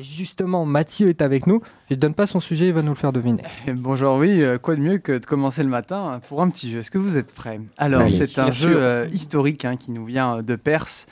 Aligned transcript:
Et 0.00 0.02
justement, 0.02 0.64
Mathieu 0.64 1.08
est 1.10 1.20
avec 1.20 1.46
nous. 1.46 1.60
Je 1.90 1.94
ne 1.94 2.00
donne 2.00 2.14
pas 2.14 2.26
son 2.26 2.40
sujet, 2.40 2.68
il 2.68 2.72
va 2.72 2.80
nous 2.80 2.90
le 2.92 2.94
faire 2.96 3.12
deviner. 3.12 3.42
Bonjour, 3.68 4.16
oui, 4.16 4.42
euh, 4.42 4.56
quoi 4.56 4.74
de 4.74 4.80
mieux 4.80 4.96
que 4.96 5.12
de 5.12 5.26
commencer 5.26 5.62
le 5.62 5.68
matin 5.68 6.20
pour 6.28 6.40
un 6.40 6.48
petit 6.48 6.70
jeu? 6.70 6.78
Est-ce 6.78 6.90
que 6.90 6.96
vous 6.96 7.18
êtes 7.18 7.34
prêts? 7.34 7.60
Alors, 7.76 8.04
Oui, 8.04 8.12
c'est 8.16 8.38
un 8.38 8.50
jeu 8.50 8.76
euh, 8.76 9.06
historique 9.12 9.66
hein, 9.66 9.76
qui 9.76 9.90
nous 9.92 10.06
vient 10.06 10.40
de 10.40 10.56
Perse. 10.56 11.06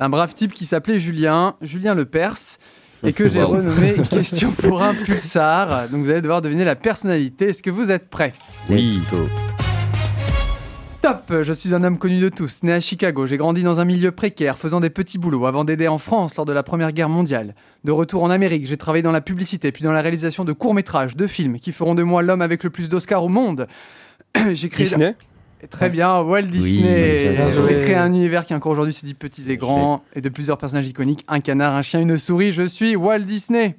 Un 0.00 0.08
brave 0.08 0.34
type 0.34 0.52
qui 0.54 0.66
s'appelait 0.66 0.98
Julien, 0.98 1.54
Julien 1.62 1.94
le 1.94 2.04
Perse, 2.04 2.58
et 3.04 3.12
que 3.12 3.28
j'ai 3.28 3.42
Wow. 3.42 3.48
renommé 3.58 3.94
Question 4.10 4.50
pour 4.50 4.82
un 4.82 4.94
pulsar. 4.94 5.88
Donc, 5.88 6.02
vous 6.04 6.10
allez 6.10 6.20
devoir 6.20 6.40
deviner 6.42 6.64
la 6.64 6.74
personnalité. 6.74 7.50
Est-ce 7.50 7.62
que 7.62 7.70
vous 7.70 7.92
êtes 7.92 8.08
prêts? 8.10 8.32
Oui. 8.68 8.98
Je 11.30 11.52
suis 11.52 11.74
un 11.74 11.82
homme 11.82 11.98
connu 11.98 12.20
de 12.20 12.28
tous, 12.28 12.62
né 12.62 12.72
à 12.72 12.80
Chicago, 12.80 13.26
j'ai 13.26 13.36
grandi 13.36 13.62
dans 13.62 13.80
un 13.80 13.84
milieu 13.84 14.12
précaire, 14.12 14.58
faisant 14.58 14.80
des 14.80 14.90
petits 14.90 15.18
boulots 15.18 15.46
avant 15.46 15.64
d'aider 15.64 15.88
en 15.88 15.98
France 15.98 16.36
lors 16.36 16.46
de 16.46 16.52
la 16.52 16.62
Première 16.62 16.92
Guerre 16.92 17.08
mondiale. 17.08 17.54
De 17.84 17.92
retour 17.92 18.22
en 18.22 18.30
Amérique, 18.30 18.66
j'ai 18.66 18.76
travaillé 18.76 19.02
dans 19.02 19.12
la 19.12 19.20
publicité, 19.20 19.72
puis 19.72 19.82
dans 19.82 19.92
la 19.92 20.00
réalisation 20.00 20.44
de 20.44 20.52
courts-métrages, 20.52 21.16
de 21.16 21.26
films, 21.26 21.58
qui 21.58 21.72
feront 21.72 21.94
de 21.94 22.02
moi 22.02 22.22
l'homme 22.22 22.42
avec 22.42 22.64
le 22.64 22.70
plus 22.70 22.88
d'Oscars 22.88 23.24
au 23.24 23.28
monde. 23.28 23.66
j'ai 24.52 24.68
créé... 24.68 24.84
Disney? 24.86 25.14
Très 25.70 25.90
bien, 25.90 26.20
Walt 26.20 26.42
Disney. 26.42 27.34
bien 27.36 27.48
J'ai 27.48 27.80
créé 27.80 27.94
un 27.94 28.08
univers 28.08 28.44
qui 28.44 28.54
encore 28.54 28.72
aujourd'hui 28.72 28.92
se 28.92 29.06
dit 29.06 29.14
petits 29.14 29.50
et 29.50 29.56
grands, 29.56 30.02
et 30.14 30.20
de 30.20 30.28
plusieurs 30.28 30.58
personnages 30.58 30.88
iconiques, 30.88 31.24
un 31.28 31.40
canard, 31.40 31.74
un 31.74 31.82
chien, 31.82 32.00
une 32.00 32.16
souris, 32.16 32.52
je 32.52 32.66
suis 32.66 32.96
Walt 32.96 33.20
Disney. 33.20 33.76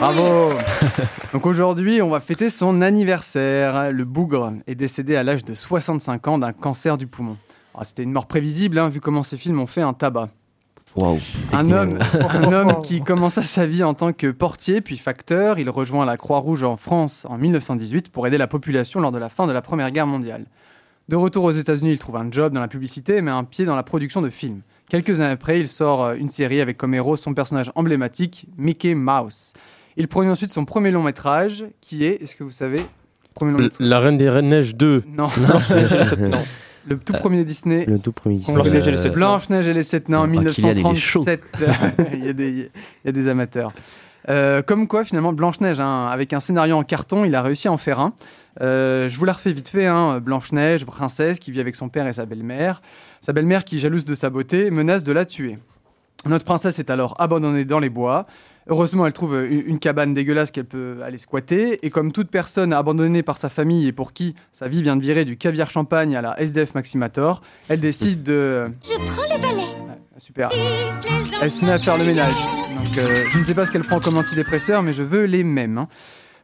Bravo 0.00 0.52
Donc 1.32 1.44
aujourd'hui, 1.44 2.00
on 2.02 2.08
va 2.08 2.20
fêter 2.20 2.50
son 2.50 2.82
anniversaire. 2.82 3.92
Le 3.92 4.04
bougre 4.04 4.52
est 4.66 4.76
décédé 4.76 5.16
à 5.16 5.24
l'âge 5.24 5.44
de 5.44 5.54
65 5.54 6.28
ans 6.28 6.38
d'un 6.38 6.52
cancer 6.52 6.96
du 6.96 7.06
poumon. 7.08 7.36
Alors, 7.74 7.84
C'était 7.84 8.04
une 8.04 8.12
mort 8.12 8.26
prévisible, 8.26 8.78
hein, 8.78 8.88
vu 8.88 9.00
comment 9.00 9.24
ces 9.24 9.36
films 9.36 9.60
ont 9.60 9.66
fait 9.66 9.82
un 9.82 9.94
tabac. 9.94 10.28
Waouh. 10.96 11.18
Un 11.52 11.70
homme, 11.70 11.98
un 12.30 12.52
homme 12.52 12.80
qui 12.82 13.02
commença 13.02 13.42
sa 13.42 13.66
vie 13.66 13.82
en 13.82 13.94
tant 13.94 14.12
que 14.12 14.30
portier 14.30 14.80
puis 14.80 14.98
facteur. 14.98 15.58
Il 15.58 15.68
rejoint 15.68 16.04
la 16.04 16.16
Croix-Rouge 16.16 16.62
en 16.62 16.76
France 16.76 17.26
en 17.28 17.36
1918 17.36 18.10
pour 18.10 18.26
aider 18.26 18.38
la 18.38 18.46
population 18.46 19.00
lors 19.00 19.12
de 19.12 19.18
la 19.18 19.28
fin 19.28 19.46
de 19.46 19.52
la 19.52 19.62
Première 19.62 19.90
Guerre 19.90 20.06
mondiale. 20.06 20.46
De 21.08 21.16
retour 21.16 21.44
aux 21.44 21.50
États-Unis, 21.50 21.92
il 21.92 21.98
trouve 21.98 22.16
un 22.16 22.30
job 22.30 22.52
dans 22.52 22.60
la 22.60 22.68
publicité, 22.68 23.20
mais 23.20 23.30
un 23.30 23.44
pied 23.44 23.64
dans 23.64 23.76
la 23.76 23.82
production 23.82 24.22
de 24.22 24.30
films. 24.30 24.60
Quelques 24.88 25.20
années 25.20 25.32
après, 25.32 25.58
il 25.58 25.66
sort 25.68 26.04
euh, 26.04 26.14
une 26.14 26.28
série 26.28 26.60
avec 26.60 26.76
comme 26.76 26.94
héros 26.94 27.16
son 27.16 27.34
personnage 27.34 27.70
emblématique, 27.74 28.46
Mickey 28.56 28.94
Mouse. 28.94 29.52
Il 29.98 30.08
produit 30.08 30.30
ensuite 30.30 30.52
son 30.52 30.64
premier 30.64 30.90
long 30.92 31.02
métrage, 31.02 31.64
qui 31.80 32.04
est, 32.04 32.22
est-ce 32.22 32.36
que 32.36 32.44
vous 32.44 32.50
savez, 32.52 32.78
le 32.78 32.84
premier 33.34 33.52
long 33.52 33.58
métrage 33.58 33.86
La 33.86 33.98
Reine 33.98 34.16
des 34.16 34.30
Neiges 34.42 34.74
2. 34.76 35.02
Non, 35.08 35.26
Blanche-Neige 35.36 35.92
et 35.92 35.98
les 35.98 36.04
sept 36.04 36.20
nains. 36.20 36.42
le 36.86 36.98
tout 36.98 37.12
premier 37.14 37.44
Disney. 37.44 37.84
Le 37.86 37.98
tout 37.98 38.12
premier. 38.12 38.40
qu'on- 38.40 38.52
Blanche-Neige 38.54 38.86
et 38.88 38.90
les 38.92 38.96
sept 38.96 39.12
nains. 39.12 39.16
Blanche-Neige 39.18 39.68
et 39.68 39.74
les 39.74 39.82
sept 39.82 40.08
nains 40.08 40.20
en 40.20 40.22
Ah, 40.24 40.50
chaud. 40.52 40.62
1937. 40.62 41.42
il, 42.14 42.24
y 42.24 42.28
a 42.28 42.32
des, 42.32 42.48
il 42.50 42.70
y 43.04 43.08
a 43.08 43.12
des 43.12 43.28
amateurs. 43.28 43.72
Euh, 44.28 44.62
comme 44.62 44.86
quoi, 44.86 45.04
finalement, 45.04 45.32
Blanche-Neige, 45.32 45.80
hein, 45.80 46.06
avec 46.06 46.32
un 46.32 46.40
scénario 46.40 46.76
en 46.76 46.84
carton, 46.84 47.24
il 47.24 47.34
a 47.34 47.42
réussi 47.42 47.66
à 47.66 47.72
en 47.72 47.76
faire 47.76 47.98
un. 47.98 48.12
Euh, 48.60 49.08
je 49.08 49.16
vous 49.16 49.24
la 49.24 49.32
refais 49.32 49.52
vite 49.52 49.68
fait. 49.68 49.86
Hein, 49.86 50.20
Blanche-Neige, 50.20 50.84
princesse, 50.84 51.38
qui 51.40 51.50
vit 51.50 51.60
avec 51.60 51.74
son 51.74 51.88
père 51.88 52.06
et 52.06 52.12
sa 52.12 52.24
belle-mère. 52.24 52.82
Sa 53.20 53.32
belle-mère, 53.32 53.64
qui, 53.64 53.78
jalouse 53.80 54.04
de 54.04 54.14
sa 54.14 54.30
beauté, 54.30 54.70
menace 54.70 55.02
de 55.02 55.12
la 55.12 55.24
tuer. 55.24 55.58
Notre 56.26 56.44
princesse 56.44 56.78
est 56.78 56.90
alors 56.90 57.14
abandonnée 57.18 57.64
dans 57.64 57.78
les 57.78 57.90
bois. 57.90 58.26
Heureusement, 58.70 59.06
elle 59.06 59.12
trouve 59.14 59.46
une, 59.48 59.78
cabane 59.78 60.12
dégueulasse 60.12 60.50
qu'elle 60.50 60.66
peut 60.66 60.98
aller 61.02 61.16
squatter. 61.16 61.78
Et 61.86 61.90
comme 61.90 62.12
toute 62.12 62.30
personne 62.30 62.72
abandonnée 62.72 63.22
par 63.22 63.38
sa 63.38 63.48
famille 63.48 63.86
et 63.86 63.92
pour 63.92 64.12
qui 64.12 64.34
sa 64.52 64.68
vie 64.68 64.82
vient 64.82 64.96
de 64.96 65.00
virer 65.00 65.24
du 65.24 65.38
caviar 65.38 65.70
champagne 65.70 66.14
à 66.16 66.20
la 66.20 66.38
SDF 66.38 66.74
Maximator, 66.74 67.40
elle 67.68 67.80
décide 67.80 68.22
de... 68.24 68.68
Je 68.82 68.94
prends 68.96 69.22
le 69.22 69.40
balai. 69.40 69.62
Ouais, 69.62 69.98
super. 70.18 70.50
Elle 71.40 71.50
se 71.50 71.64
met 71.64 71.72
à 71.72 71.78
faire 71.78 71.96
le 71.96 72.04
ménage. 72.04 72.34
Donc, 72.34 72.98
euh, 72.98 73.24
je 73.28 73.38
ne 73.38 73.44
sais 73.44 73.54
pas 73.54 73.64
ce 73.64 73.70
qu'elle 73.70 73.84
prend 73.84 74.00
comme 74.00 74.18
antidépresseur, 74.18 74.82
mais 74.82 74.92
je 74.92 75.02
veux 75.02 75.24
les 75.24 75.44
mêmes. 75.44 75.78
hein. 75.78 75.88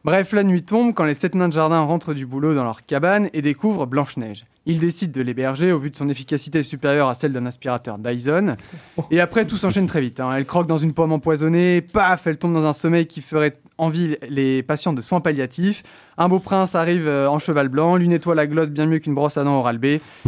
Bref, 0.03 0.33
la 0.33 0.43
nuit 0.43 0.63
tombe 0.63 0.93
quand 0.93 1.05
les 1.05 1.13
sept 1.15 1.35
nains 1.35 1.47
de 1.49 1.53
jardin 1.53 1.81
rentrent 1.81 2.13
du 2.13 2.25
boulot 2.25 2.55
dans 2.55 2.63
leur 2.63 2.85
cabane 2.85 3.29
et 3.33 3.41
découvrent 3.41 3.85
Blanche-Neige. 3.85 4.45
Ils 4.67 4.79
décident 4.79 5.11
de 5.13 5.21
l'héberger 5.21 5.71
au 5.71 5.77
vu 5.77 5.91
de 5.91 5.95
son 5.95 6.09
efficacité 6.09 6.63
supérieure 6.63 7.07
à 7.07 7.13
celle 7.13 7.31
d'un 7.31 7.45
aspirateur 7.45 7.99
Dyson. 7.99 8.55
Et 9.11 9.19
après, 9.19 9.45
tout 9.45 9.57
s'enchaîne 9.57 9.85
très 9.85 10.01
vite. 10.01 10.19
hein. 10.19 10.31
Elle 10.35 10.45
croque 10.45 10.65
dans 10.67 10.77
une 10.79 10.93
pomme 10.93 11.11
empoisonnée, 11.11 11.81
paf, 11.81 12.25
elle 12.25 12.37
tombe 12.37 12.53
dans 12.53 12.65
un 12.65 12.73
sommeil 12.73 13.05
qui 13.05 13.21
ferait 13.21 13.57
envie 13.77 14.15
les 14.27 14.63
patients 14.63 14.93
de 14.93 15.01
soins 15.01 15.21
palliatifs. 15.21 15.83
Un 16.17 16.29
beau 16.29 16.39
prince 16.39 16.75
arrive 16.75 17.07
euh, 17.07 17.27
en 17.29 17.37
cheval 17.39 17.67
blanc, 17.67 17.95
lui 17.97 18.07
nettoie 18.07 18.33
la 18.35 18.47
glotte 18.47 18.71
bien 18.71 18.85
mieux 18.87 18.99
qu'une 18.99 19.13
brosse 19.13 19.37
à 19.37 19.43
dents 19.43 19.59
Oral 19.59 19.77
B. 19.77 19.85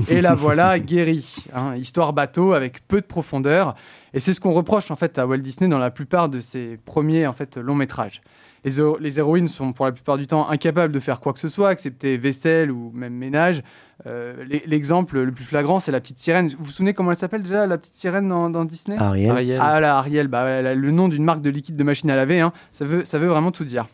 Et 0.09 0.21
la 0.21 0.35
voilà 0.35 0.77
guérie. 0.79 1.37
hein. 1.55 1.73
Histoire 1.75 2.13
bateau 2.13 2.53
avec 2.53 2.85
peu 2.87 3.01
de 3.01 3.05
profondeur. 3.05 3.73
Et 4.13 4.19
c'est 4.19 4.33
ce 4.33 4.39
qu'on 4.41 4.53
reproche 4.53 4.91
en 4.91 4.95
fait 4.95 5.17
à 5.17 5.25
Walt 5.25 5.37
Disney 5.37 5.69
dans 5.69 5.79
la 5.79 5.89
plupart 5.91 6.29
de 6.29 6.39
ses 6.41 6.77
premiers 6.85 7.25
en 7.25 7.33
fait 7.33 7.57
longs 7.57 7.75
métrages. 7.75 8.21
Les, 8.67 8.79
héro- 8.79 8.97
les 8.99 9.19
héroïnes 9.19 9.47
sont 9.47 9.71
pour 9.73 9.85
la 9.85 9.91
plupart 9.91 10.17
du 10.17 10.27
temps 10.27 10.49
incapables 10.49 10.93
de 10.93 10.99
faire 10.99 11.19
quoi 11.19 11.33
que 11.33 11.39
ce 11.39 11.47
soit, 11.47 11.71
excepté 11.71 12.17
vaisselle 12.17 12.71
ou 12.71 12.91
même 12.93 13.13
ménage. 13.13 13.61
Euh, 14.05 14.43
l'e- 14.45 14.61
L'exemple 14.67 15.19
le 15.21 15.31
plus 15.31 15.43
flagrant, 15.45 15.79
c'est 15.79 15.91
la 15.91 15.99
petite 15.99 16.19
sirène. 16.19 16.47
Vous 16.49 16.65
vous 16.65 16.71
souvenez 16.71 16.93
comment 16.93 17.11
elle 17.11 17.17
s'appelle 17.17 17.41
déjà, 17.43 17.65
la 17.65 17.77
petite 17.77 17.95
sirène 17.95 18.27
dans, 18.27 18.49
dans 18.49 18.65
Disney? 18.65 18.97
Ariel. 18.97 19.31
Ariel. 19.31 19.59
ah 19.61 19.79
là, 19.79 19.97
Ariel, 19.97 20.27
bah, 20.27 20.45
elle 20.47 20.67
a 20.67 20.75
le 20.75 20.91
nom 20.91 21.07
d'une 21.07 21.23
marque 21.23 21.41
de 21.41 21.49
liquide 21.49 21.75
de 21.75 21.83
machine 21.83 22.09
à 22.11 22.15
laver, 22.15 22.39
hein. 22.41 22.51
ça, 22.71 22.85
veut, 22.85 23.05
ça 23.05 23.17
veut 23.17 23.27
vraiment 23.27 23.51
tout 23.51 23.63
dire. 23.63 23.87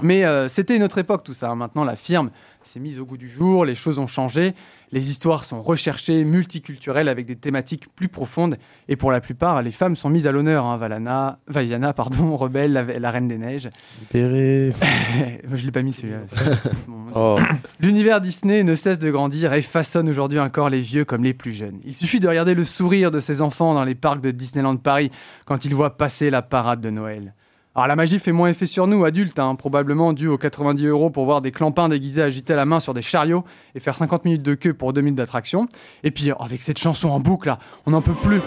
Mais 0.00 0.24
euh, 0.24 0.48
c'était 0.48 0.74
une 0.76 0.82
autre 0.84 0.98
époque 0.98 1.22
tout 1.24 1.34
ça. 1.34 1.50
hein. 1.50 1.54
Maintenant, 1.56 1.84
la 1.84 1.96
firme 1.96 2.30
s'est 2.64 2.80
mise 2.80 2.98
au 2.98 3.04
goût 3.04 3.16
du 3.18 3.28
jour, 3.28 3.64
les 3.64 3.74
choses 3.74 3.98
ont 3.98 4.06
changé, 4.06 4.54
les 4.92 5.10
histoires 5.10 5.44
sont 5.44 5.60
recherchées, 5.60 6.24
multiculturelles, 6.24 7.08
avec 7.08 7.26
des 7.26 7.36
thématiques 7.36 7.88
plus 7.94 8.08
profondes. 8.08 8.56
Et 8.88 8.96
pour 8.96 9.10
la 9.12 9.20
plupart, 9.20 9.60
les 9.62 9.72
femmes 9.72 9.96
sont 9.96 10.08
mises 10.08 10.26
à 10.26 10.32
l'honneur. 10.32 10.64
Hein. 10.64 10.76
Valana, 10.76 11.38
Vaiana, 11.46 11.92
pardon, 11.92 12.36
Rebelle, 12.38 12.72
la, 12.72 12.84
la 12.84 13.10
Reine 13.10 13.28
des 13.28 13.36
Neiges. 13.38 13.68
Je 14.14 15.64
l'ai 15.64 15.72
pas 15.72 15.82
mis 15.82 15.92
celui-là. 15.92 16.20
bon, 16.88 16.98
Oh. 17.14 17.38
L'univers 17.78 18.22
Disney 18.22 18.64
ne 18.64 18.74
cesse 18.74 18.98
de 18.98 19.10
grandir 19.10 19.52
et 19.52 19.60
façonne 19.60 20.08
aujourd'hui 20.08 20.38
encore 20.40 20.70
les 20.70 20.80
vieux 20.80 21.04
comme 21.04 21.22
les 21.22 21.34
plus 21.34 21.52
jeunes. 21.52 21.78
Il 21.84 21.92
suffit 21.94 22.20
de 22.20 22.26
regarder 22.26 22.54
le 22.54 22.64
sourire 22.64 23.10
de 23.10 23.20
ces 23.20 23.42
enfants 23.42 23.74
dans 23.74 23.84
les 23.84 23.94
parcs 23.94 24.22
de 24.22 24.30
Disneyland 24.30 24.78
Paris 24.78 25.10
quand 25.44 25.66
ils 25.66 25.74
voient 25.74 25.98
passer 25.98 26.30
la 26.30 26.40
parade 26.40 26.80
de 26.80 26.88
Noël. 26.88 27.34
Alors 27.74 27.86
la 27.86 27.96
magie 27.96 28.18
fait 28.18 28.32
moins 28.32 28.50
effet 28.50 28.66
sur 28.66 28.86
nous, 28.86 29.06
adultes, 29.06 29.38
hein, 29.38 29.54
probablement 29.54 30.12
dû 30.12 30.28
aux 30.28 30.36
90 30.36 30.84
euros 30.86 31.08
pour 31.08 31.24
voir 31.24 31.40
des 31.40 31.52
clampins 31.52 31.88
déguisés 31.88 32.20
agiter 32.20 32.54
la 32.54 32.66
main 32.66 32.80
sur 32.80 32.92
des 32.92 33.00
chariots 33.00 33.44
et 33.74 33.80
faire 33.80 33.94
50 33.94 34.26
minutes 34.26 34.42
de 34.42 34.54
queue 34.54 34.74
pour 34.74 34.92
2 34.92 35.00
minutes 35.00 35.16
d'attraction. 35.16 35.68
Et 36.04 36.10
puis 36.10 36.32
oh, 36.32 36.42
avec 36.42 36.60
cette 36.60 36.78
chanson 36.78 37.08
en 37.08 37.18
boucle, 37.18 37.54
on 37.86 37.92
n'en 37.92 38.02
peut 38.02 38.12
plus. 38.12 38.42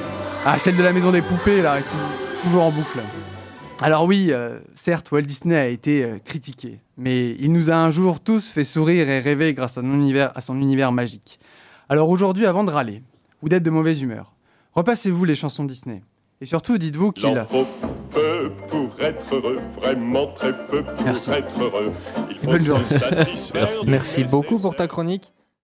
Ah, 0.46 0.60
celle 0.60 0.78
de 0.78 0.84
la 0.84 0.94
maison 0.94 1.12
des 1.12 1.24
poupées, 1.24 1.64
là, 1.64 1.78
toujours 2.44 2.66
en 2.66 2.72
boucle. 2.72 3.00
Alors 3.82 4.06
oui, 4.06 4.28
euh, 4.30 4.60
certes, 4.76 5.12
Walt 5.12 5.24
Disney 5.24 5.58
a 5.58 5.68
été 5.68 6.04
euh, 6.04 6.20
critiqué, 6.24 6.80
mais 6.96 7.32
il 7.40 7.52
nous 7.52 7.72
a 7.72 7.76
un 7.76 7.90
jour 7.90 8.20
tous 8.20 8.48
fait 8.48 8.64
sourire 8.64 9.10
et 9.10 9.20
rêver 9.20 9.56
grâce 9.56 9.80
à, 9.80 9.82
son 10.42 10.62
univers, 10.62 10.92
magique. 10.92 11.40
Alors 11.90 12.10
aujourd'hui, 12.10 12.46
avant 12.46 12.64
de 12.64 12.70
râler 12.70 13.02
ou 13.42 13.50
d'être 13.50 13.64
de 13.64 13.72
mauvaise 13.72 14.04
humeur, 14.04 14.36
repassez-vous 14.74 15.26
les 15.26 15.36
chansons 15.36 15.66
Disney. 15.66 16.04
Et 16.42 16.46
surtout, 16.46 16.78
dites-vous 16.78 17.12
Il 17.18 17.22
qu'il... 17.22 17.46
en 19.10 19.22
faut 19.22 19.42
peu 19.42 19.42
pour 19.42 19.46
être 19.46 19.48
heureux, 19.48 19.60
vraiment 19.82 20.28
très 20.28 20.54
peu 20.68 20.84
pour 20.84 21.06
Merci. 21.06 21.32
être 21.32 21.62
heureux. 21.62 21.92
Il 22.30 22.38
faut 22.38 22.46
Bonne 22.48 22.66
journée. 22.66 22.84
du 23.84 23.90
Merci 23.90 24.24
beaucoup 24.24 24.60
pour 24.60 24.76
ta 24.76 24.88
chronique. 24.88 25.34